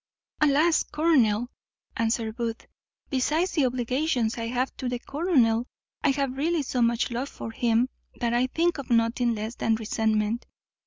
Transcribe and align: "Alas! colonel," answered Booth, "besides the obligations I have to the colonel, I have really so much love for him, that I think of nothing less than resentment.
"Alas! 0.39 0.81
colonel," 0.81 1.51
answered 1.95 2.35
Booth, 2.35 2.65
"besides 3.11 3.51
the 3.51 3.67
obligations 3.67 4.35
I 4.35 4.47
have 4.47 4.75
to 4.77 4.89
the 4.89 4.97
colonel, 4.97 5.67
I 6.03 6.09
have 6.09 6.37
really 6.37 6.63
so 6.63 6.81
much 6.81 7.11
love 7.11 7.29
for 7.29 7.51
him, 7.51 7.87
that 8.15 8.33
I 8.33 8.47
think 8.47 8.79
of 8.79 8.89
nothing 8.89 9.35
less 9.35 9.53
than 9.53 9.75
resentment. 9.75 10.47